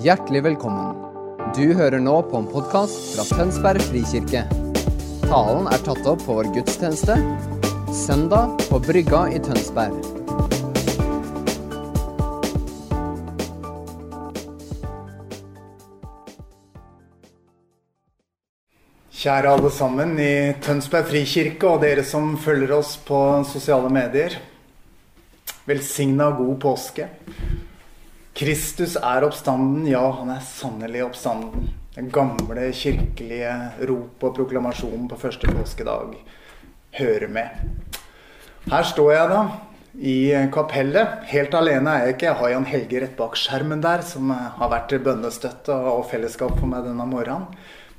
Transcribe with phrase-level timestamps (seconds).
[0.00, 0.94] Hjertelig velkommen.
[1.52, 4.46] Du hører nå på en podkast fra Tønsberg frikirke.
[5.26, 7.18] Talen er tatt opp på vår gudstjeneste
[7.92, 9.98] søndag på Brygga i Tønsberg.
[19.20, 20.32] Kjære alle sammen i
[20.64, 23.20] Tønsberg frikirke og dere som følger oss på
[23.52, 24.40] sosiale medier.
[25.68, 27.12] Velsigna god påske.
[28.40, 31.66] Kristus er oppstanden, ja, han er sannelig oppstanden.
[31.92, 33.50] Den gamle kirkelige
[33.90, 36.14] rop og proklamasjonen på første påskedag
[36.96, 37.58] hører med.
[38.72, 39.42] Her står jeg da,
[39.92, 40.14] i
[40.56, 41.20] kapellet.
[41.34, 42.28] Helt alene er jeg ikke.
[42.30, 46.72] Jeg har Jan Helge rett bak skjermen der, som har vært bønnestøtte og fellesskap for
[46.72, 47.44] meg denne morgenen.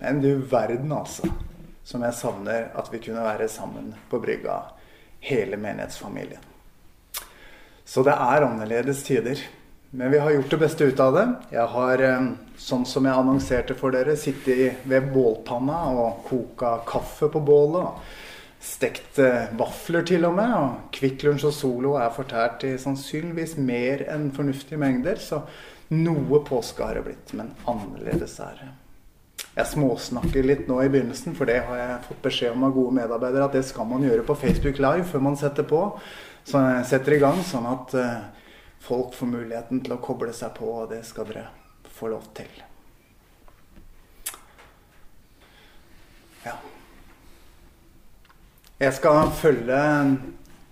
[0.01, 1.29] Men du verden, altså.
[1.85, 4.57] Som jeg savner at vi kunne være sammen på brygga,
[5.21, 6.49] hele menighetsfamilien.
[7.85, 9.37] Så det er annerledes tider.
[9.91, 11.25] Men vi har gjort det beste ut av det.
[11.51, 12.01] Jeg har,
[12.55, 17.99] sånn som jeg annonserte for dere, sittet ved bålpanna og koka kaffe på bålet.
[18.63, 19.19] Stekt
[19.59, 20.53] vafler til og med.
[20.55, 25.19] Og Kvikk Lunsj og Solo er fortært i sannsynligvis mer enn fornuftige mengder.
[25.19, 25.43] Så
[25.91, 28.71] noe påske har det blitt, men annerledes er det.
[29.57, 32.95] Jeg småsnakker litt nå i begynnelsen, for det har jeg fått beskjed om av gode
[32.95, 35.89] medarbeidere at det skal man gjøre på Facebook Live før man setter på.
[36.47, 37.97] Så jeg setter i gang, sånn at
[38.81, 41.47] folk får muligheten til å koble seg på, og det skal dere
[41.93, 42.49] få lov til.
[46.41, 46.57] Ja.
[48.81, 49.81] Jeg skal følge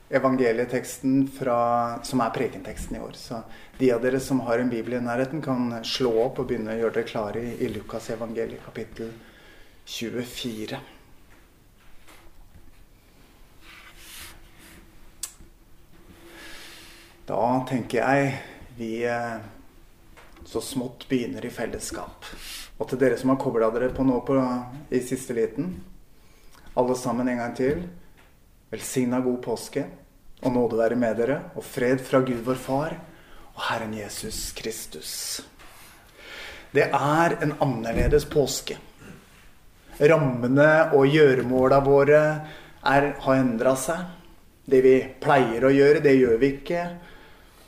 [0.09, 1.59] evangelieteksten fra,
[2.03, 3.13] som er prekenteksten i år.
[3.13, 3.43] Så
[3.77, 6.79] de av dere som har en bibel i nærheten, kan slå opp og begynne å
[6.79, 9.13] gjøre dere klare i, i Lukas evangeliet kapittel
[9.85, 10.81] 24.
[17.29, 18.29] Da tenker jeg
[18.73, 18.93] vi
[20.49, 22.25] så smått begynner i fellesskap.
[22.81, 24.37] Og til dere som har kobla dere på nå på,
[24.89, 25.75] i siste liten,
[26.73, 27.83] alle sammen en gang til.
[28.73, 29.83] Velsigna god påske,
[30.41, 32.95] og nåde være med dere, og fred fra Gud vår Far
[33.51, 35.11] og Herren Jesus Kristus.
[36.73, 38.79] Det er en annerledes påske.
[39.99, 42.23] Rammene og gjøremåla våre
[42.81, 44.17] er, har endra seg.
[44.69, 46.87] Det vi pleier å gjøre, det gjør vi ikke.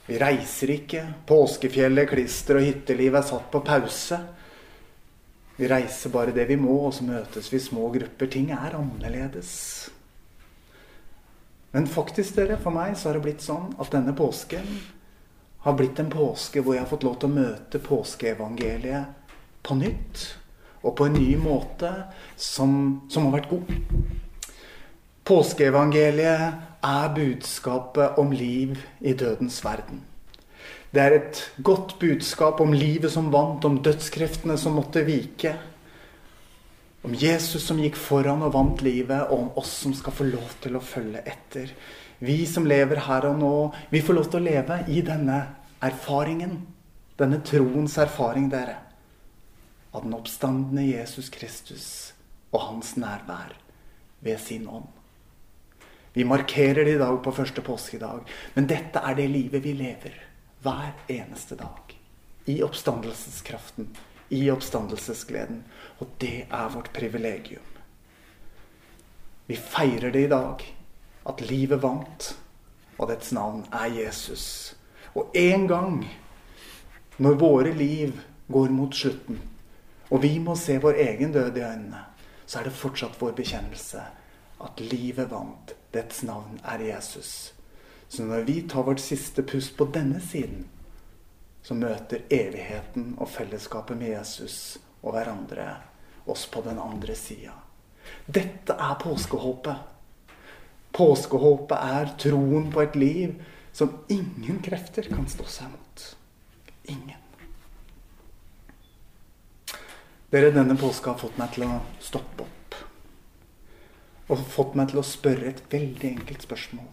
[0.08, 1.06] Vi reiser ikke.
[1.30, 4.20] Påskefjellet, klister og hytteliv er satt på pause.
[5.58, 8.30] Vi reiser bare det vi må, og så møtes vi i små grupper.
[8.32, 9.52] Ting er annerledes.
[11.72, 14.68] Men faktisk, dere, for meg så har det blitt sånn at denne påsken
[15.62, 20.26] har blitt en påske hvor jeg har fått lov til å møte påskeevangeliet på nytt.
[20.82, 21.92] Og på en ny måte
[22.36, 23.70] som, som har vært god.
[25.28, 30.02] Påskeevangeliet er budskapet om liv i dødens verden.
[30.92, 35.54] Det er et godt budskap om livet som vant, om dødskreftene som måtte vike.
[37.06, 40.58] Om Jesus som gikk foran og vant livet, og om oss som skal få lov
[40.62, 41.72] til å følge etter.
[42.20, 43.56] Vi som lever her og nå,
[43.90, 45.40] vi får lov til å leve i denne
[45.82, 46.60] erfaringen.
[47.18, 48.80] Denne troens erfaring, dere.
[49.94, 51.86] Av den oppstandende Jesus Kristus
[52.52, 53.54] og hans nærvær
[54.26, 55.01] ved sin ånd.
[56.14, 60.18] Vi markerer det i dag på første påskedag, men dette er det livet vi lever
[60.62, 61.96] hver eneste dag.
[62.52, 63.88] I oppstandelseskraften,
[64.30, 65.64] i oppstandelsesgleden.
[66.00, 67.64] Og det er vårt privilegium.
[69.48, 70.64] Vi feirer det i dag,
[71.28, 72.32] at livet vant,
[72.98, 74.76] og dets navn er Jesus.
[75.16, 75.98] Og en gang,
[77.18, 78.20] når våre liv
[78.52, 79.40] går mot slutten,
[80.12, 82.04] og vi må se vår egen død i øynene,
[82.46, 84.02] så er det fortsatt vår bekjennelse
[84.62, 85.76] at livet vant.
[85.92, 87.54] Dets navn er Jesus.
[88.08, 90.66] Så når vi tar vårt siste pust på denne siden,
[91.62, 95.68] så møter evigheten og fellesskapet med Jesus og hverandre
[96.32, 97.54] oss på den andre sida.
[98.26, 99.76] Dette er påskehåpet.
[100.92, 103.36] Påskehåpet er troen på et liv
[103.72, 106.08] som ingen krefter kan stå seg mot.
[106.92, 107.20] Ingen.
[110.32, 112.61] Dere, denne påska har fått meg til å stoppe opp.
[114.30, 116.88] Og fått meg til å spørre et veldig enkelt spørsmål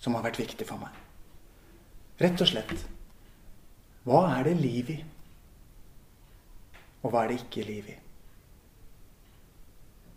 [0.00, 0.94] som har vært viktig for meg.
[2.20, 2.88] Rett og slett
[4.08, 4.98] hva er det liv i?
[7.04, 7.96] Og hva er det ikke liv i?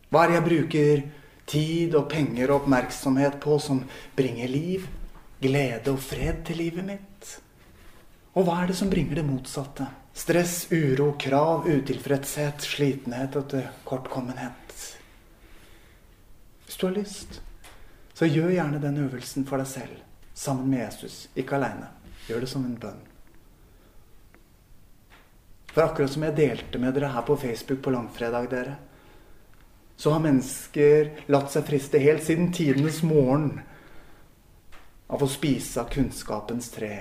[0.07, 1.03] Hva er det jeg bruker
[1.49, 3.81] tid og penger og oppmerksomhet på som
[4.15, 4.87] bringer liv,
[5.43, 7.33] glede og fred til livet mitt?
[8.33, 9.89] Og hva er det som bringer det motsatte?
[10.15, 13.55] Stress, uro, krav, utilfredshet, slitenhet og
[13.87, 14.62] kortkommenhet.
[16.73, 17.41] Hvis du har lyst,
[18.17, 19.99] så gjør gjerne den øvelsen for deg selv.
[20.33, 21.91] Sammen med Jesus, ikke aleine.
[22.25, 23.03] Gjør det som en bønn.
[25.69, 28.73] For akkurat som jeg delte med dere her på Facebook på langfredag, dere,
[30.01, 33.51] så har mennesker latt seg friste helt siden tidenes morgen
[35.13, 36.93] av å spise av kunnskapens tre.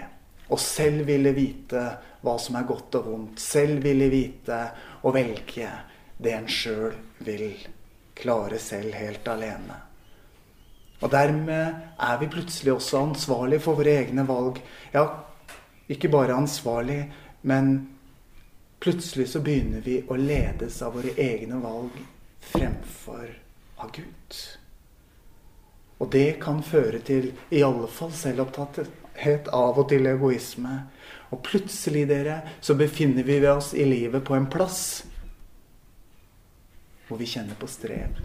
[0.53, 1.89] Og selv ville vite
[2.21, 3.41] hva som er godt og vondt.
[3.41, 4.67] Selv ville vite
[5.01, 5.79] og velge
[6.21, 6.93] det en sjøl
[7.25, 7.55] vil
[8.15, 9.79] klare selv helt alene.
[11.03, 14.61] Og dermed er vi plutselig også ansvarlig for våre egne valg.
[14.95, 15.07] Ja,
[15.91, 17.01] ikke bare ansvarlig,
[17.43, 17.73] men
[18.83, 21.97] plutselig så begynner vi å ledes av våre egne valg
[22.53, 23.27] fremfor
[23.83, 24.39] av Gud.
[26.03, 30.75] Og det kan føre til i alle fall selvopptatthet, av og til egoisme.
[31.31, 35.05] Og plutselig, dere, så befinner vi oss i livet på en plass
[37.13, 38.23] hvor vi kjenner på strev.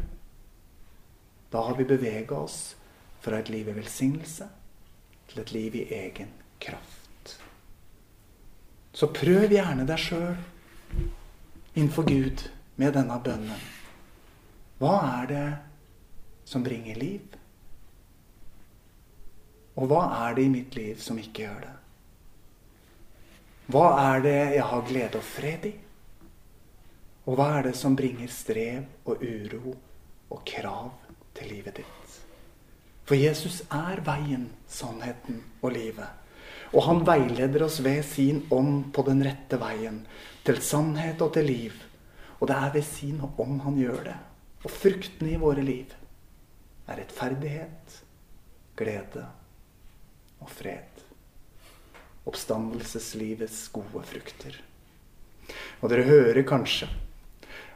[1.51, 2.78] Da har vi bevega oss
[3.19, 4.45] fra et liv i velsignelse
[5.28, 6.30] til et liv i egen
[6.63, 7.34] kraft.
[8.95, 10.38] Så prøv gjerne deg sjøl
[11.75, 12.45] innenfor Gud
[12.80, 13.66] med denne bønnen.
[14.80, 15.48] Hva er det
[16.48, 17.36] som bringer liv?
[19.75, 21.75] Og hva er det i mitt liv som ikke gjør det?
[23.68, 25.74] Hva er det jeg har glede og fred i?
[27.27, 29.74] Og hva er det som bringer strev og uro
[30.31, 30.94] og krav
[31.35, 32.13] til livet ditt?
[33.07, 36.07] For Jesus er veien, sannheten og livet.
[36.75, 40.01] Og han veileder oss ved sin ånd på den rette veien,
[40.47, 41.75] til sannhet og til liv.
[42.39, 44.18] Og det er ved sin ånd han gjør det.
[44.63, 45.91] Og fruktene i våre liv
[46.88, 47.97] er rettferdighet,
[48.79, 49.25] glede
[50.44, 51.03] og fred.
[52.27, 54.56] Oppstandelseslivets gode frukter.
[55.81, 56.88] Og dere hører kanskje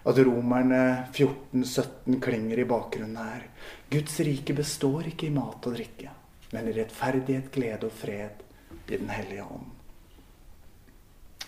[0.04, 0.84] at romerne
[1.14, 3.44] 14-17 klinger i bakgrunnen her.
[3.92, 6.14] Guds rike består ikke i mat og drikke,
[6.56, 8.42] men i rettferdighet, glede og fred
[8.92, 9.70] i Den hellige ånd.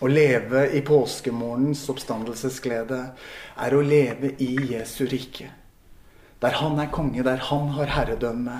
[0.03, 3.00] Å leve i påskemorgens oppstandelsesglede
[3.63, 5.50] er å leve i Jesu rike.
[6.44, 8.57] Der han er konge, der han har herredømme,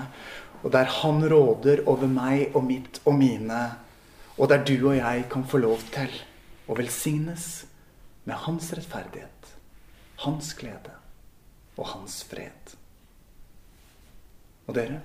[0.62, 3.60] og der han råder over meg og mitt og mine.
[4.38, 6.14] Og der du og jeg kan få lov til
[6.64, 7.66] å velsignes
[8.24, 9.50] med hans rettferdighet,
[10.22, 10.94] hans glede
[11.76, 12.74] og hans fred.
[14.66, 15.00] Og dere,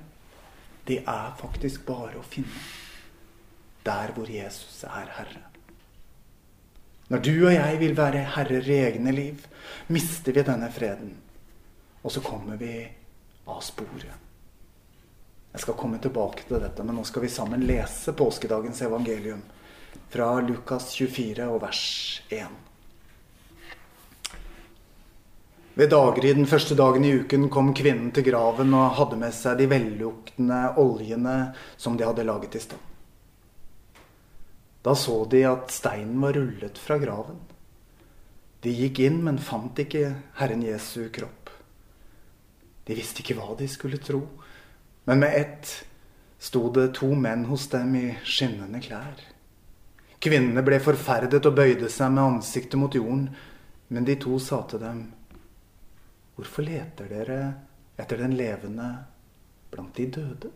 [0.87, 2.63] de er faktisk bare å finne
[3.85, 5.43] der hvor Jesus er herre.
[7.09, 9.45] Når du og jeg vil være herrer i egne liv,
[9.89, 11.15] mister vi denne freden.
[12.03, 12.73] Og så kommer vi
[13.49, 14.27] av sporet.
[15.49, 19.41] Jeg skal komme tilbake til dette, men nå skal vi sammen lese påskedagens evangelium
[20.13, 21.81] fra Lukas 24 og vers
[22.29, 22.68] 1.
[25.79, 29.61] Ved daggry den første dagen i uken kom kvinnen til graven og hadde med seg
[29.61, 31.35] de velluktende oljene
[31.79, 32.81] som de hadde laget i stand.
[34.83, 37.37] Da så de at steinen var rullet fra graven.
[38.59, 40.09] De gikk inn, men fant ikke
[40.41, 41.47] Herren Jesu kropp.
[42.83, 44.19] De visste ikke hva de skulle tro.
[45.07, 45.71] Men med ett
[46.43, 49.23] sto det to menn hos dem i skinnende klær.
[50.19, 53.29] Kvinnene ble forferdet og bøyde seg med ansiktet mot jorden.
[53.87, 54.99] Men de to sa til dem,
[56.39, 57.37] Hvorfor leter dere
[57.99, 58.85] etter den levende
[59.73, 60.51] blant de døde?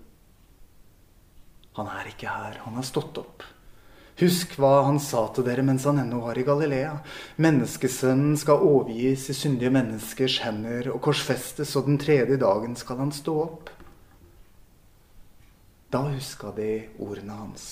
[1.76, 3.44] Han er ikke her, han har stått opp.
[4.22, 6.94] Husk hva han sa til dere mens han ennå var i Galilea.
[7.44, 13.12] Menneskesønnen skal overgis i syndige menneskers hender og korsfestes, og den tredje dagen skal han
[13.12, 13.74] stå opp.
[15.92, 16.70] Da huska de
[17.04, 17.66] ordene hans,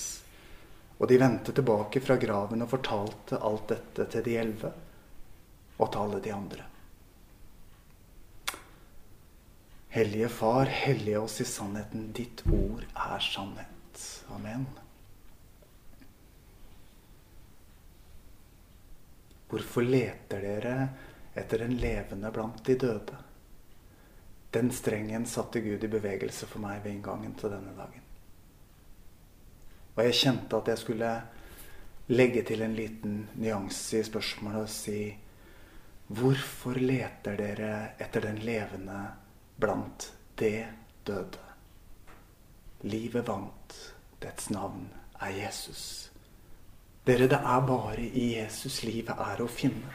[0.98, 4.74] og de vendte tilbake fra graven og fortalte alt dette til de elleve
[5.78, 6.68] og til alle de andre.
[9.94, 12.12] Hellige Far, hellige oss i sannheten.
[12.12, 14.24] Ditt ord er sannhet.
[14.32, 14.64] Amen.
[19.50, 20.88] Hvorfor leter dere
[21.36, 23.20] etter den levende blant de døde?
[24.56, 28.10] Den strengen satte Gud i bevegelse for meg ved inngangen til denne dagen.
[29.92, 31.16] Og jeg kjente at jeg skulle
[32.16, 35.02] legge til en liten nyanse i spørsmålet og si
[36.12, 39.02] Hvorfor leter dere etter den levende
[39.62, 40.66] blant det
[41.06, 41.50] døde?
[42.82, 43.76] Livet vant.
[44.22, 44.88] Dets navn
[45.22, 45.84] er Jesus.
[47.06, 49.90] Dere, det er bare i Jesus livet er å finne.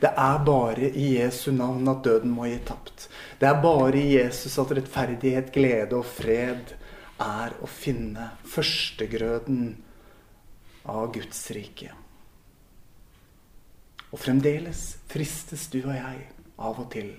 [0.00, 3.08] Det er bare i Jesu navn at døden må gi tapt.
[3.40, 6.74] Det er bare i Jesus at rettferdighet, glede og fred
[7.24, 8.30] er å finne.
[8.44, 9.66] Førstegrøden
[10.92, 11.90] av Guds rike.
[14.12, 16.26] Og fremdeles fristes du og jeg
[16.60, 17.10] av og til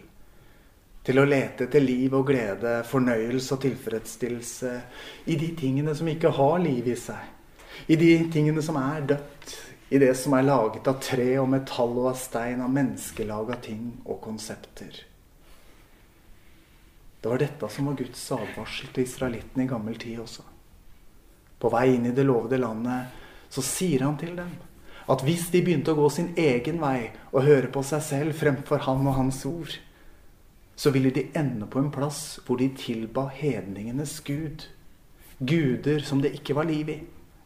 [1.06, 4.74] til å lete etter liv og glede, fornøyelse og tilfredsstillelse
[5.30, 7.32] i de tingene som ikke har liv i seg
[7.88, 9.56] i de tingene som er dødt
[9.94, 13.84] i det som er laget av tre og metall og av stein, av menneskelaga ting
[14.06, 14.96] og konsepter.
[17.22, 20.46] Det var dette som var Guds advarsel til israelittene i gammel tid også.
[21.62, 23.22] På vei inn i det lovede landet
[23.54, 24.56] så sier han til dem
[25.06, 28.82] at hvis de begynte å gå sin egen vei og høre på seg selv fremfor
[28.88, 29.76] han og hans ord,
[30.76, 34.68] så ville de ende på en plass hvor de tilba hedningenes gud.
[35.40, 37.00] Guder som det ikke var liv i.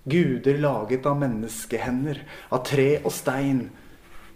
[0.09, 3.67] Guder laget av menneskehender, av tre og stein.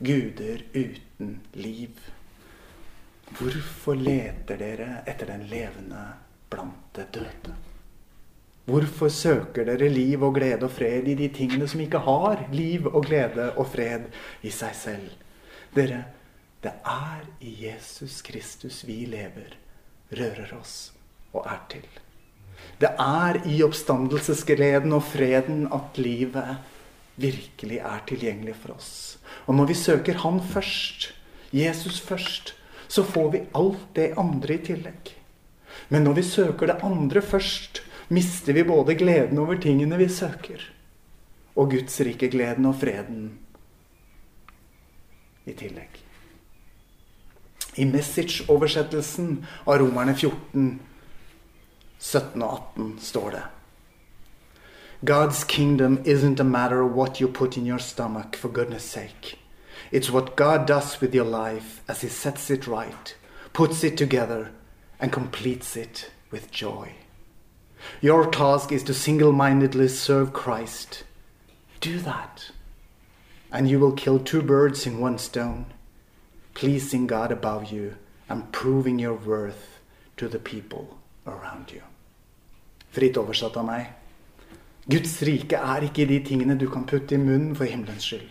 [0.04, 2.00] Guder uten liv.
[3.34, 6.02] Hvorfor leter dere etter den levende
[6.52, 7.56] blant det døde?
[8.66, 12.86] Hvorfor søker dere liv og glede og fred i de tingene som ikke har liv
[12.88, 14.06] og glede og fred
[14.44, 15.10] i seg selv?
[15.76, 16.04] Dere,
[16.64, 19.58] det er i Jesus Kristus vi lever,
[20.16, 20.94] rører oss
[21.34, 21.88] og er til.
[22.80, 26.56] Det er i oppstandelsesgleden og freden at livet
[27.20, 28.94] virkelig er tilgjengelig for oss.
[29.46, 31.14] Og når vi søker Han først,
[31.54, 32.56] Jesus først,
[32.88, 35.14] så får vi alt det andre i tillegg.
[35.90, 40.62] Men når vi søker det andre først, mister vi både gleden over tingene vi søker,
[41.56, 43.32] og Guds rike gleden og freden
[45.46, 46.03] i tillegg.
[47.78, 50.80] I Message-oversettelsen av Romerne 14,
[52.00, 53.44] 17 og 18 står det
[55.06, 59.38] God's kingdom isn't a matter of what you put in your stomach, for goodness sake.
[59.92, 63.16] It's what God does with your life as He sets it right,
[63.52, 64.52] puts it together,
[65.02, 66.94] and completes it with joy.
[68.00, 71.04] Your task is to single mindedly serve Christ.
[71.82, 72.52] Do that,
[73.52, 75.66] and you will kill two birds in one stone,
[76.54, 77.96] pleasing God above you
[78.30, 79.80] and proving your worth
[80.18, 81.82] to the people around you.
[82.92, 83.90] Fritt oversatt av meg.
[84.86, 88.30] Guds rike er ikke de tingene du kan putte i munnen for himmelens skyld.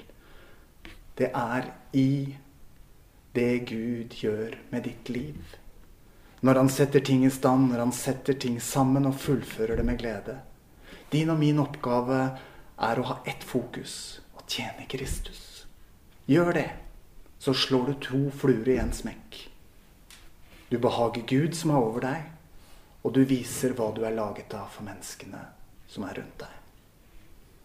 [1.19, 2.37] Det er i
[3.35, 5.41] det Gud gjør med ditt liv.
[6.43, 9.99] Når han setter ting i stand, når han setter ting sammen og fullfører det med
[10.01, 10.39] glede.
[11.13, 12.21] Din og min oppgave
[12.83, 15.65] er å ha ett fokus å tjene Kristus.
[16.27, 16.69] Gjør det,
[17.43, 19.39] så slår du to fluer i én smekk.
[20.71, 22.29] Du behager Gud som er over deg,
[23.03, 25.41] og du viser hva du er laget av for menneskene
[25.91, 26.61] som er rundt deg.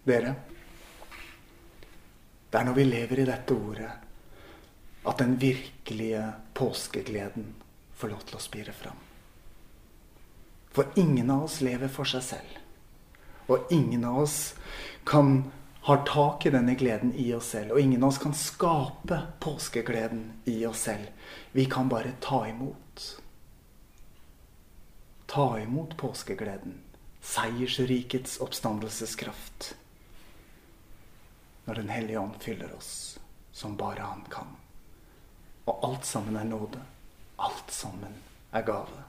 [0.10, 0.32] Dere,
[2.50, 3.92] det er når vi lever i dette ordet,
[5.06, 6.24] at den virkelige
[6.58, 7.52] påskegleden
[8.02, 8.98] får lov til å spire fram.
[10.74, 12.58] For ingen av oss lever for seg selv.
[13.54, 14.40] Og ingen av oss
[15.06, 15.44] kan
[15.88, 17.72] har tak i denne gleden i oss selv.
[17.72, 21.06] Og ingen av oss kan skape påskegleden i oss selv.
[21.52, 23.22] Vi kan bare ta imot.
[25.26, 26.74] Ta imot påskegleden.
[27.22, 29.76] Seiersrikets oppstandelseskraft.
[31.66, 33.20] Når Den hellige ånd fyller oss
[33.52, 34.58] som bare han kan.
[35.66, 36.84] Og alt sammen er nåde.
[37.38, 38.20] Alt sammen
[38.52, 39.08] er gave.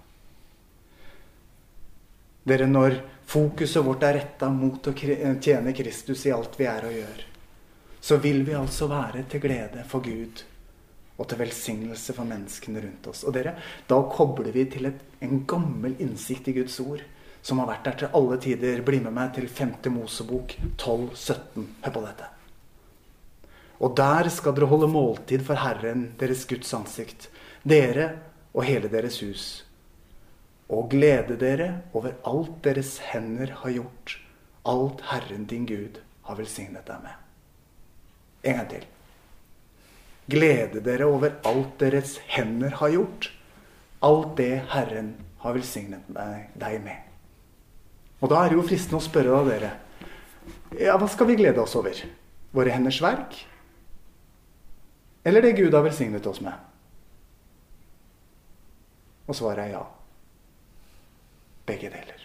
[2.49, 2.95] Dere, når
[3.29, 7.25] fokuset vårt er retta mot å tjene Kristus i alt vi er og gjør,
[8.01, 10.45] så vil vi altså være til glede for Gud
[11.19, 13.25] og til velsignelse for menneskene rundt oss.
[13.27, 13.57] Og dere,
[13.91, 17.03] da kobler vi til et, en gammel innsikt i Guds ord
[17.43, 18.85] som har vært der til alle tider.
[18.87, 19.77] Bli med meg til 5.
[19.95, 21.69] Mosebok 12, 17.
[21.85, 22.31] Hør på dette.
[23.83, 27.29] Og der skal dere holde måltid for Herren, deres Guds ansikt
[27.69, 28.13] dere
[28.55, 29.47] og hele deres hus.
[30.69, 34.19] Og glede dere over alt deres hender har gjort,
[34.69, 37.17] alt Herren din Gud har velsignet deg med.
[38.45, 38.85] En gang til.
[40.29, 43.31] Glede dere over alt deres hender har gjort,
[44.05, 47.05] alt det Herren har velsignet deg med.
[48.21, 49.75] Og da er det jo fristende å spørre da dere
[50.77, 51.97] ja, hva skal vi glede oss over?
[52.53, 53.37] Våre henders verk?
[55.25, 56.53] Eller det Gud har velsignet oss med?
[59.29, 59.85] Og svaret er ja.
[61.69, 62.25] Begge deler.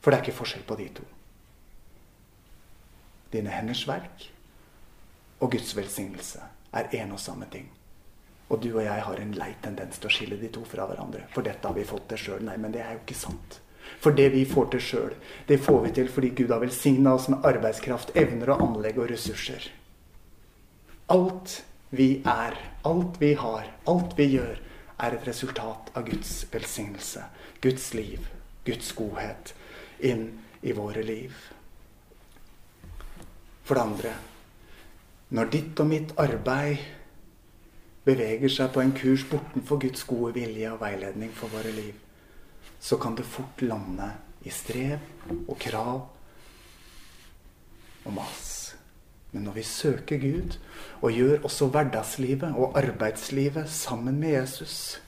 [0.00, 1.06] For det er ikke forskjell på de to.
[3.32, 4.28] Dine henders verk
[5.42, 6.44] og Guds velsignelse
[6.78, 7.66] er en og samme ting.
[8.48, 11.24] Og du og jeg har en lei tendens til å skille de to fra hverandre.
[11.34, 12.44] For dette har vi fått til sjøl.
[12.46, 13.58] Nei, men det er jo ikke sant.
[14.02, 15.16] For det vi får til sjøl,
[15.48, 19.10] det får vi til fordi Gud har velsigna oss med arbeidskraft, evner og anlegg og
[19.10, 19.66] ressurser.
[21.14, 21.60] Alt
[21.94, 24.58] vi er, alt vi har, alt vi gjør,
[24.98, 27.24] er et resultat av Guds velsignelse,
[27.60, 28.24] Guds liv,
[28.64, 29.52] Guds godhet
[30.00, 30.28] inn
[30.62, 31.34] i våre liv.
[33.66, 34.14] For det andre
[35.34, 36.82] når ditt og mitt arbeid
[38.06, 41.96] beveger seg på en kurs bortenfor Guds gode vilje og veiledning for våre liv,
[42.78, 44.06] så kan det fort lande
[44.46, 45.02] i strev
[45.48, 46.04] og krav
[48.04, 48.45] og mas.
[49.32, 50.56] Men når vi søker Gud
[51.00, 55.00] og gjør også hverdagslivet og arbeidslivet sammen med Jesus,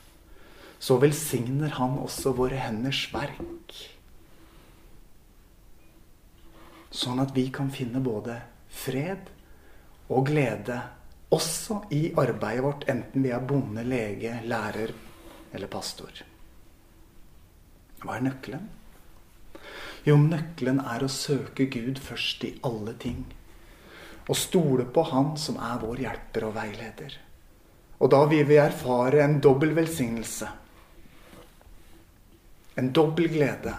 [0.79, 3.75] så velsigner han også våre henders verk.
[6.95, 8.39] Sånn at vi kan finne både
[8.73, 9.31] fred
[10.09, 10.79] og glede
[11.35, 14.95] også i arbeidet vårt, enten vi er bonde, lege, lærer
[15.53, 16.23] eller pastor.
[18.01, 18.69] Hva er nøkkelen?
[20.07, 23.27] Jo, nøkkelen er å søke Gud først i alle ting.
[24.29, 27.17] Og stole på Han som er vår hjelper og veileder.
[27.99, 30.49] Og da vil vi erfare en dobbel velsignelse.
[32.79, 33.75] En dobbel glede.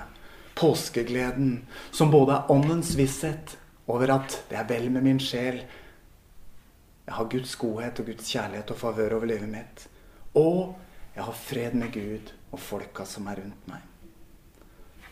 [0.60, 3.56] Påskegleden, som både er åndens visshet
[3.88, 5.62] over at det er vel med min sjel.
[7.06, 9.86] Jeg har Guds godhet og Guds kjærlighet og favør over livet mitt.
[10.36, 10.76] Og
[11.16, 13.86] jeg har fred med Gud og folka som er rundt meg.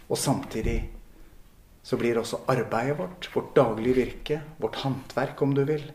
[0.08, 0.78] Og samtidig
[1.88, 5.86] så blir også arbeidet vårt, vårt daglige virke, vårt håndverk om du vil,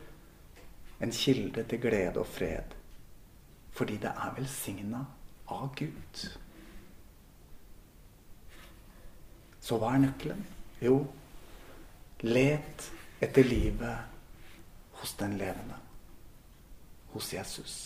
[1.02, 2.72] en kilde til glede og fred.
[3.76, 5.02] Fordi det er velsigna
[5.52, 6.22] av Gud.
[9.60, 10.40] Så hva er nøkkelen?
[10.82, 10.96] Jo,
[12.24, 12.88] let
[13.22, 14.08] etter livet
[15.02, 15.76] hos den levende.
[17.12, 17.76] Hos Jesus.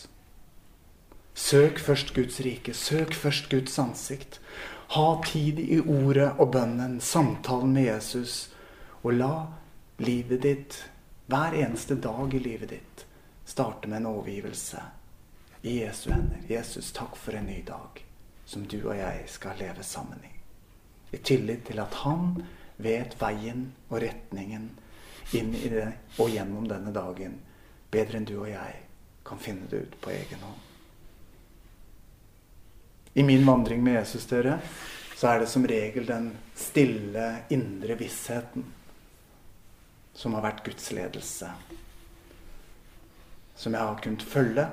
[1.34, 2.74] Søk først Guds rike.
[2.74, 4.40] Søk først Guds ansikt.
[4.88, 8.36] Ha tid i ordet og bønnen, samtalen med Jesus.
[9.02, 9.46] Og la
[9.98, 10.78] livet ditt,
[11.26, 13.06] hver eneste dag i livet ditt,
[13.46, 14.82] starte med en overgivelse
[15.66, 16.42] i Jesu hender.
[16.48, 18.02] Jesus, takk for en ny dag
[18.46, 20.32] som du og jeg skal leve sammen i.
[21.16, 22.36] I tillit til at han
[22.82, 24.68] vet veien og retningen
[25.34, 25.88] inn i det
[26.22, 27.40] og gjennom denne dagen
[27.90, 28.82] bedre enn du og jeg
[29.26, 30.62] kan finne det ut på egen hånd.
[33.16, 34.58] I min vandring med Jesus, dere,
[35.16, 38.66] så er det som regel den stille, indre vissheten
[40.12, 41.48] som har vært Guds ledelse.
[43.56, 44.66] Som jeg har kunnet følge,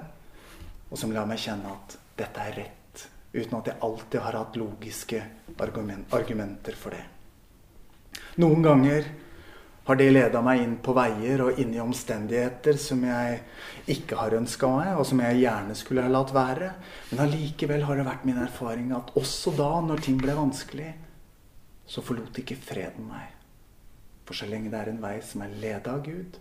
[0.92, 4.60] og som lar meg kjenne at dette er rett uten at jeg alltid har hatt
[4.60, 5.24] logiske
[5.64, 7.06] argumenter for det.
[8.44, 9.08] Noen ganger
[9.84, 13.42] har det leda meg inn på veier og inn i omstendigheter som jeg
[13.92, 16.70] ikke har ønska meg, og som jeg gjerne skulle ha latt være.
[17.12, 20.94] Men allikevel har det vært min erfaring at også da, når ting ble vanskelig,
[21.84, 23.28] så forlot ikke freden meg.
[24.24, 26.40] For så lenge det er en vei som er leda av Gud,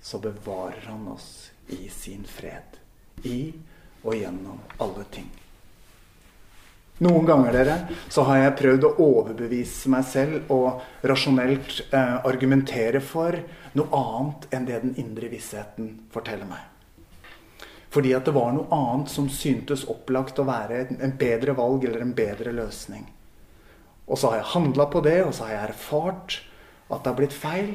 [0.00, 2.80] så bevarer han oss i sin fred.
[3.28, 3.52] I
[4.00, 5.28] og gjennom alle ting.
[7.00, 7.74] Noen ganger dere,
[8.12, 13.38] så har jeg prøvd å overbevise meg selv og rasjonelt eh, argumentere for
[13.78, 16.66] noe annet enn det den indre vissheten forteller meg.
[17.90, 22.04] Fordi at det var noe annet som syntes opplagt å være en bedre valg eller
[22.04, 23.08] en bedre løsning.
[24.04, 26.36] Og så har jeg handla på det, og så har jeg erfart
[26.90, 27.72] at det har blitt feil.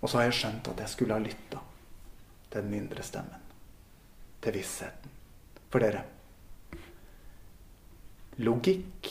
[0.00, 1.62] Og så har jeg skjønt at jeg skulle ha lytta
[2.50, 3.48] til den indre stemmen.
[4.42, 5.09] Til vissheten
[5.70, 6.02] for dere.
[8.40, 9.10] Logikk,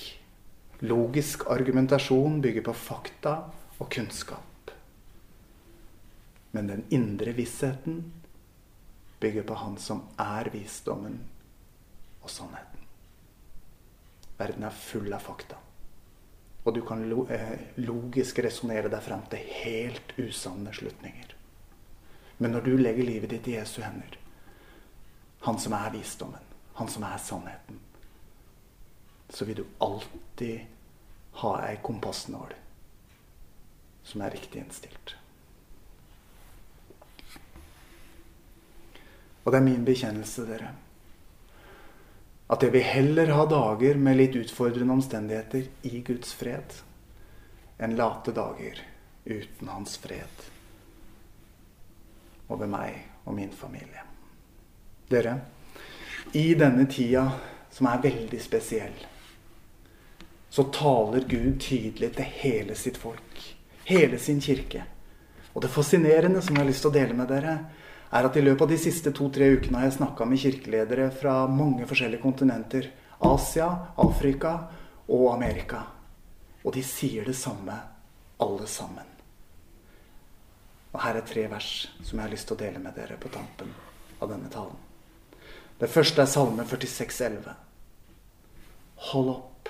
[0.89, 3.35] logisk argumentasjon bygger på fakta
[3.79, 4.73] og kunnskap.
[6.51, 8.01] Men den indre vissheten
[9.19, 11.19] bygger på Han som er visdommen
[12.23, 12.85] og sannheten.
[14.39, 15.59] Verden er full av fakta.
[16.65, 21.35] Og du kan eh, logisk resonnere deg frem til helt usanne slutninger.
[22.39, 24.15] Men når du legger livet ditt i Jesu hender,
[25.43, 26.48] han som er visdommen,
[26.79, 27.79] han som er sannheten,
[29.29, 30.59] så vil du alltid
[31.41, 32.53] ha ei kompassnål
[34.03, 35.15] som er riktig innstilt.
[39.43, 40.71] Og det er min bekjennelse, dere,
[42.49, 46.79] at jeg vil heller ha dager med litt utfordrende omstendigheter i Guds fred
[47.79, 48.79] enn late dager
[49.27, 50.47] uten Hans fred
[52.49, 54.07] over meg og min familie.
[55.11, 55.35] Dere,
[56.34, 57.25] i denne tida,
[57.71, 58.95] som er veldig spesiell,
[60.49, 63.43] så taler Gud tydelig til hele sitt folk.
[63.86, 64.84] Hele sin kirke.
[65.53, 67.53] Og det fascinerende som jeg har lyst til å dele med dere,
[68.10, 71.43] er at i løpet av de siste to-tre ukene har jeg snakka med kirkeledere fra
[71.47, 72.89] mange forskjellige kontinenter.
[73.19, 73.69] Asia,
[74.01, 74.55] Afrika
[75.08, 75.84] og Amerika.
[76.63, 77.75] Og de sier det samme,
[78.41, 79.05] alle sammen.
[80.89, 83.29] Og her er tre vers som jeg har lyst til å dele med dere på
[83.34, 83.73] tampen
[84.19, 84.88] av denne talen.
[85.79, 87.53] Det første er Salme 46, 11.
[89.09, 89.69] Hold opp.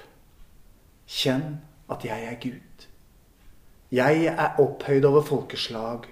[1.09, 2.85] Kjenn at jeg er Gud.
[3.91, 6.07] Jeg er opphøyd over folkeslag,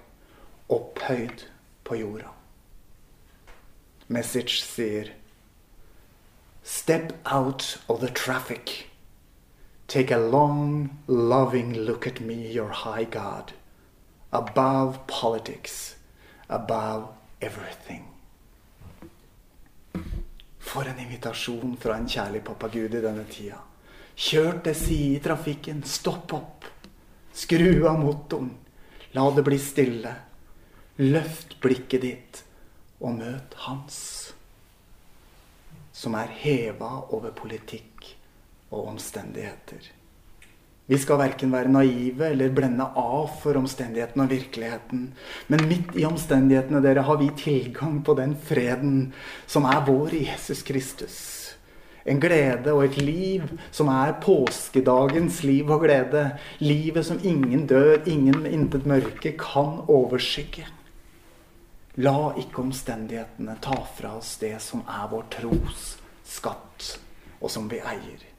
[0.68, 1.42] opphøyd
[1.84, 2.30] på jorda.
[4.08, 5.10] Message sier
[6.62, 8.86] Step out of the traffic.
[9.88, 13.52] Take a long, loving look at me, your high God,
[14.32, 15.96] above politics,
[16.48, 17.08] above
[17.40, 18.17] everything.
[20.68, 23.60] For en invitasjon fra en kjærlig pappagud i denne tida.
[24.18, 25.80] Kjør til side i trafikken.
[25.86, 26.66] Stopp opp.
[27.32, 28.50] Skru av motoren.
[29.14, 30.12] La det bli stille.
[30.98, 32.42] Løft blikket ditt
[32.98, 33.98] og møt Hans,
[35.94, 38.08] som er heva over politikk
[38.72, 39.97] og omstendigheter.
[40.88, 45.02] Vi skal verken være naive eller blende av for omstendighetene og virkeligheten.
[45.52, 49.10] Men midt i omstendighetene dere har vi tilgang på den freden
[49.44, 51.18] som er vår i Jesus Kristus.
[52.08, 56.24] En glede og et liv som er påskedagens liv og glede.
[56.64, 60.64] Livet som ingen dør, ingen intet mørke kan overskygge.
[62.00, 65.98] La ikke omstendighetene ta fra oss det som er vår tros
[66.28, 66.94] skatt,
[67.42, 68.37] og som vi eier.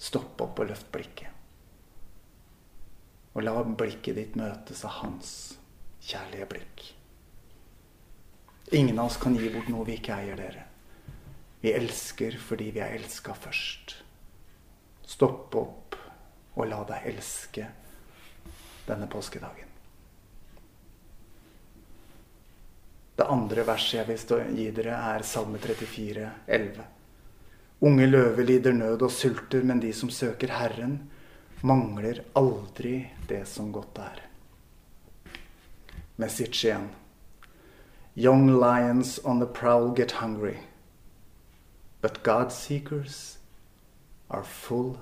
[0.00, 1.28] Stopp opp og løft blikket.
[3.36, 5.34] Og la blikket ditt møtes av hans
[6.00, 6.86] kjærlige blikk.
[8.72, 10.64] Ingen av oss kan gi bort noe vi ikke eier, dere.
[11.60, 13.96] Vi elsker fordi vi er elska først.
[15.04, 15.98] Stopp opp
[16.54, 17.66] og la deg elske
[18.86, 19.68] denne påskedagen.
[23.20, 26.86] Det andre verset jeg vil gi dere, er Salme 34, 11.
[27.80, 30.98] Unge løver lider nød og sulter, men de som søker Herren,
[31.62, 34.20] mangler aldri det som godt er.
[36.16, 36.90] Message igjen.
[38.16, 40.56] Young lions on the prowl get hungry,
[42.02, 43.38] but God seekers
[44.28, 44.98] are full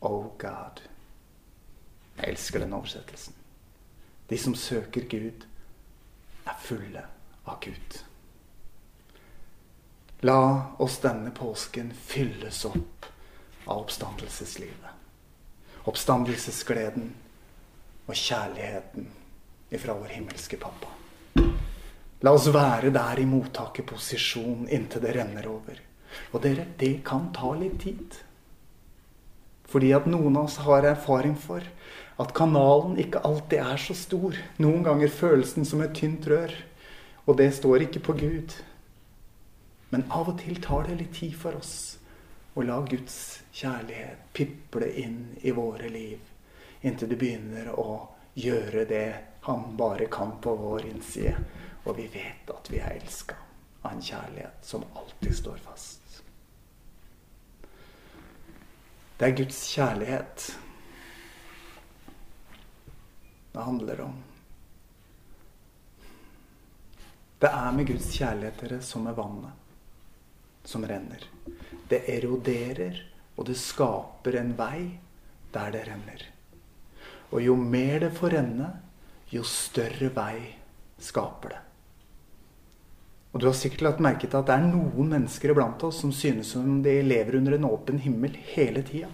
[0.00, 0.82] of God.
[2.16, 3.34] Jeg elsker den oversettelsen.
[4.30, 5.46] De som søker Gud,
[6.46, 7.02] er fulle
[7.46, 8.09] av Gud.
[10.22, 13.06] La oss denne påsken fylles opp
[13.64, 14.98] av oppstandelseslivet.
[15.88, 17.06] Oppstandelsesgleden
[18.04, 19.06] og kjærligheten
[19.72, 20.92] ifra vår himmelske pappa.
[22.20, 25.80] La oss være der i mottakerposisjon inntil det renner over.
[26.34, 28.20] Og dere, det kan ta litt tid.
[29.70, 31.64] Fordi at noen av oss har erfaring for
[32.20, 34.36] at kanalen ikke alltid er så stor.
[34.60, 36.52] Noen ganger føles den som et tynt rør.
[37.24, 38.52] Og det står ikke på Gud.
[39.90, 41.74] Men av og til tar det litt tid for oss
[42.54, 43.16] å la Guds
[43.54, 46.18] kjærlighet piple inn i våre liv,
[46.86, 47.90] inntil du begynner å
[48.38, 49.08] gjøre det
[49.46, 51.36] han bare kan på vår innside.
[51.84, 53.36] Og vi vet at vi er elska
[53.82, 56.20] av en kjærlighet som alltid står fast.
[59.16, 60.44] Det er Guds kjærlighet
[63.52, 64.20] det handler om.
[67.40, 69.59] Det er med Guds kjærlighet dere som med vannet
[70.64, 71.24] som renner.
[71.88, 73.00] Det eroderer,
[73.36, 74.84] og det skaper en vei
[75.54, 76.26] der det renner.
[77.30, 78.70] Og jo mer det får renne,
[79.30, 80.36] jo større vei
[81.00, 81.60] skaper det.
[83.30, 86.10] Og du har sikkert lagt merke til at det er noen mennesker iblant oss som
[86.14, 89.10] synes som de lever under en åpen himmel hele tida.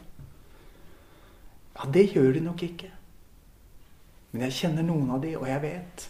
[1.77, 2.89] Ja, det gjør de nok ikke.
[4.33, 6.07] Men jeg kjenner noen av de, og jeg vet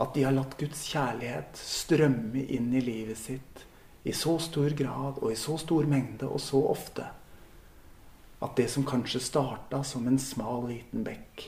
[0.00, 3.66] at de har latt Guds kjærlighet strømme inn i livet sitt
[4.02, 7.06] i så stor grad og i så stor mengde og så ofte
[8.40, 11.44] at det som kanskje starta som en smal, liten bekk,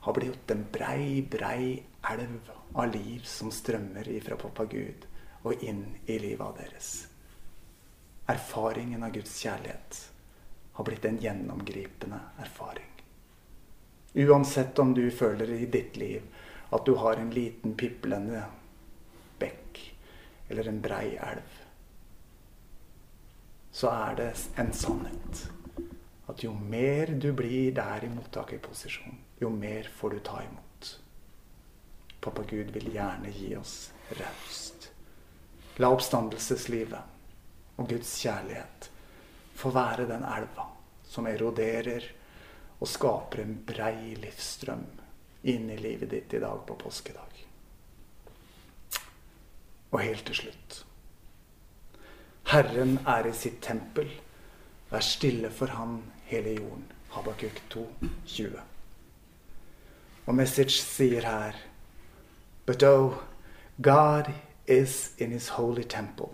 [0.00, 5.04] har blitt en brei, brei elv av liv som strømmer ifra pappa Gud
[5.42, 6.88] og inn i livet deres.
[8.30, 10.00] Erfaringen av Guds kjærlighet
[10.78, 12.88] har blitt en gjennomgripende erfaring.
[14.14, 16.24] Uansett om du føler i ditt liv
[16.70, 18.46] at du har en liten, piplende
[19.38, 19.82] bekk
[20.48, 21.59] eller en brei elv,
[23.72, 25.46] så er det en sannhet
[26.30, 30.90] at jo mer du blir der i mottakerposisjon, jo mer får du ta imot.
[32.20, 34.90] Pappa Gud vil gjerne gi oss raust.
[35.80, 38.90] La oppstandelseslivet og Guds kjærlighet
[39.56, 40.66] få være den elva
[41.08, 42.04] som eroderer
[42.80, 44.84] og skaper en brei livsstrøm
[45.50, 47.40] inn i livet ditt i dag på påskedag.
[49.90, 50.84] Og helt til slutt
[52.50, 54.08] Herren er i sitt tempel.
[54.90, 56.82] Vær stille for han hele jorden.
[57.14, 57.84] Habakuk 2,
[58.26, 58.58] 20.
[60.26, 61.54] Og Message sier her
[62.66, 63.22] But oh,
[63.82, 64.32] God
[64.66, 66.28] is in his holy temple.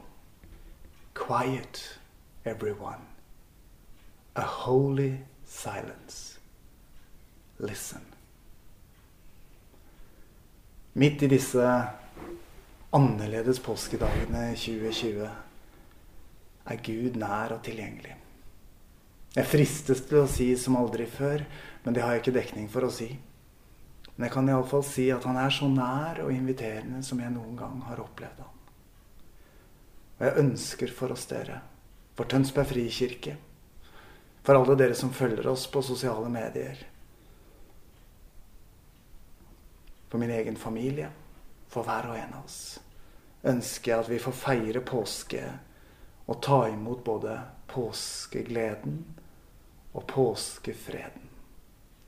[1.15, 2.01] Quiet,
[2.45, 3.05] everyone.
[4.37, 5.13] A holy
[5.45, 6.39] silence.
[7.59, 8.05] Listen.
[10.95, 11.83] Midt i disse
[12.93, 15.46] annerledes påskedagene 2020
[16.67, 18.17] er Gud nær og tilgjengelig.
[19.37, 21.45] Jeg fristes til å si som aldri før,
[21.85, 23.11] men det har jeg ikke dekning for å si.
[24.17, 27.59] Men jeg kan iallfall si at han er så nær og inviterende som jeg noen
[27.59, 28.55] gang har opplevd han.
[30.17, 31.61] Og jeg ønsker for oss dere,
[32.17, 33.37] for Tønsberg frikirke,
[34.47, 36.81] for alle dere som følger oss på sosiale medier,
[40.09, 41.11] for min egen familie,
[41.69, 42.61] for hver og en av oss,
[43.45, 45.43] ønsker jeg at vi får feire påske
[46.27, 47.39] og ta imot både
[47.71, 49.05] påskegleden
[49.93, 51.29] og påskefreden,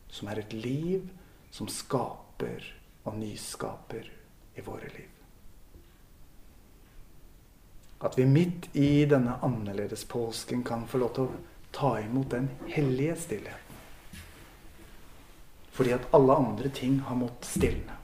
[0.09, 1.09] som er et liv
[1.51, 2.67] som skaper
[3.05, 4.11] og nyskaper
[4.59, 5.15] i våre liv.
[8.01, 11.41] At vi midt i denne annerledes påsken kan få lov til å
[11.75, 13.81] ta imot den hellige stillheten.
[15.75, 17.99] Fordi at alle andre ting har måttet stilne.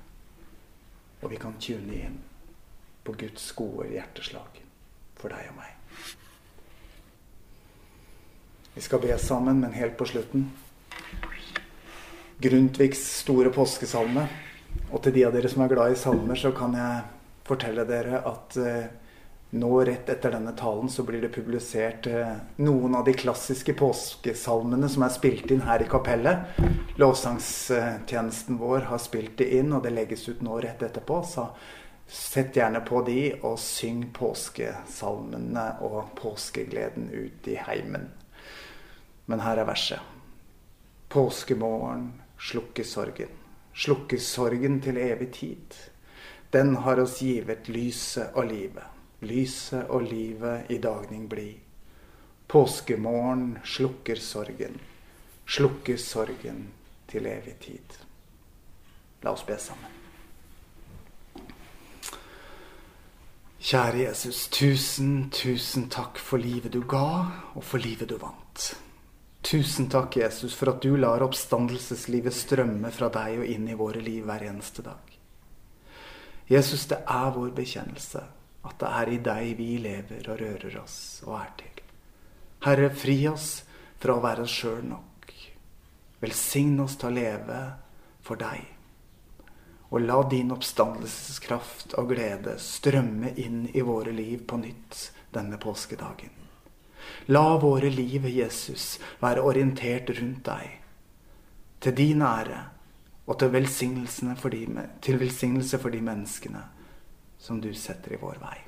[1.22, 2.18] Og vi kan tune inn
[3.06, 4.60] på Guds gode hjerteslag
[5.18, 5.73] for deg og meg.
[8.74, 10.48] Vi skal be sammen, men helt på slutten
[12.38, 14.26] Grundtvigs store påskesalme.
[14.90, 17.04] Og til de av dere som er glad i salmer, så kan jeg
[17.46, 18.88] fortelle dere at eh,
[19.54, 22.32] nå rett etter denne talen så blir det publisert eh,
[22.66, 26.58] noen av de klassiske påskesalmene som er spilt inn her i kapellet.
[26.98, 31.20] Lovsangstjenesten vår har spilt det inn, og det legges ut nå rett etterpå.
[31.30, 31.46] Så
[32.10, 38.10] sett gjerne på de, og syng påskesalmene og påskegleden ut i heimen.
[39.26, 40.00] Men her er verset.
[41.08, 43.28] Påskemorgen slukker sorgen.
[43.74, 45.74] Slukker sorgen til evig tid.
[46.52, 48.84] Den har oss givet lyset og livet.
[49.20, 51.58] Lyset og livet i dagning blid.
[52.48, 54.80] Påskemorgen slukker sorgen.
[55.46, 56.68] Slukker sorgen
[57.08, 57.98] til evig tid.
[59.22, 60.00] La oss be sammen.
[63.64, 67.06] Kjære Jesus, tusen, tusen takk for livet du ga,
[67.56, 68.74] og for livet du vant.
[69.44, 74.00] Tusen takk, Jesus, for at du lar oppstandelseslivet strømme fra deg og inn i våre
[74.00, 75.10] liv hver eneste dag.
[76.48, 78.22] Jesus, det er vår bekjennelse
[78.64, 81.82] at det er i deg vi lever og rører oss og er til.
[82.64, 83.48] Herre, fri oss
[84.00, 85.34] fra å være oss sjøl nok.
[86.24, 87.58] Velsign oss til å leve
[88.24, 88.62] for deg.
[89.92, 96.43] Og la din oppstandelseskraft og glede strømme inn i våre liv på nytt denne påskedagen.
[97.28, 100.80] La våre liv, Jesus, være orientert rundt deg,
[101.80, 102.60] til din ære
[103.26, 106.62] og til, for de, til velsignelse for de menneskene
[107.38, 108.58] som du setter i vår vei.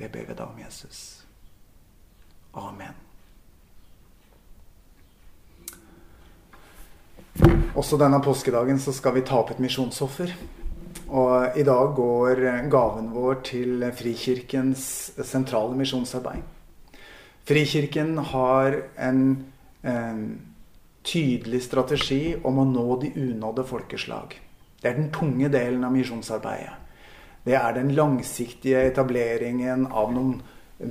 [0.00, 1.22] Det ber vi da om Jesus.
[2.56, 2.96] Amen.
[7.76, 10.32] Også denne påskedagen så skal vi ta opp et misjonsoffer.
[11.10, 14.84] Og i dag går gaven vår til Frikirkens
[15.26, 16.44] sentrale misjonsarbeid.
[17.50, 19.24] Frikirken har en,
[19.82, 20.20] en
[21.02, 24.36] tydelig strategi om å nå de unådde folkeslag.
[24.80, 26.76] Det er den tunge delen av misjonsarbeidet.
[27.42, 30.38] Det er den langsiktige etableringen av noen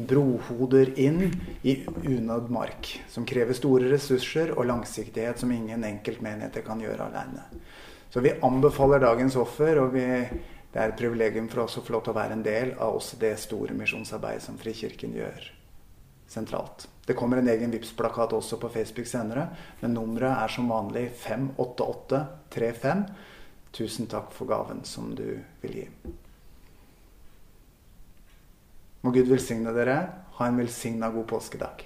[0.10, 1.22] brohoder inn
[1.64, 7.46] i unådd mark, som krever store ressurser og langsiktighet som ingen enkeltmenigheter kan gjøre alene.
[8.10, 10.06] Så vi anbefaler dagens offer, og vi,
[10.74, 12.98] det er et privilegium for oss å få lov til å være en del av
[12.98, 15.52] også det store misjonsarbeidet som Frikirken gjør
[16.30, 16.88] sentralt.
[17.06, 19.48] Det kommer en egen vips plakat også på Facebook senere,
[19.82, 23.06] men nummeret er som vanlig 58835.
[23.74, 25.86] Tusen takk for gaven som du vil gi.
[29.06, 30.00] Må Gud velsigne dere.
[30.38, 31.86] Ha en velsigna god påskedag.